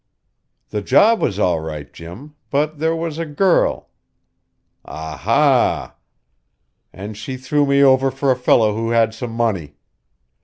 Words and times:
"The 0.69 0.81
job 0.81 1.21
was 1.21 1.37
all 1.37 1.59
right, 1.59 1.93
Jim. 1.93 2.33
But 2.49 2.79
there 2.79 2.95
was 2.95 3.19
a 3.19 3.25
girl" 3.27 3.89
"Ah, 4.83 5.15
ha!" 5.15 5.95
"And 6.91 7.15
she 7.15 7.37
threw 7.37 7.67
me 7.67 7.83
over 7.83 8.09
for 8.09 8.31
a 8.31 8.35
fellow 8.35 8.73
who 8.73 8.89
had 8.89 9.13
some 9.13 9.31
money. 9.31 9.75